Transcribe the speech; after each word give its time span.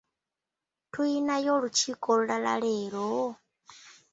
Tuyinayo 0.91 1.49
olukiiko 1.57 2.07
olulala 2.13 2.53
leero? 2.63 3.07